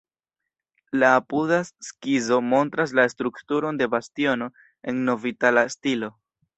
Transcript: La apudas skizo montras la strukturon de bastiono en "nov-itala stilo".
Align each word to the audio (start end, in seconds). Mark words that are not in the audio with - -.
La 1.03 1.11
apudas 1.17 1.69
skizo 1.89 2.41
montras 2.55 2.97
la 3.03 3.07
strukturon 3.15 3.81
de 3.83 3.93
bastiono 3.95 4.53
en 4.93 5.07
"nov-itala 5.13 5.71
stilo". 5.81 6.17